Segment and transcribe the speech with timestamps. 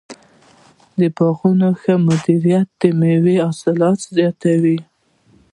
[0.99, 3.79] د باغونو ښه مدیریت د مېوو حاصل
[4.17, 4.77] زیاتوي.